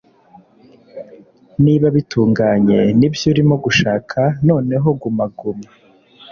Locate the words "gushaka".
3.65-4.19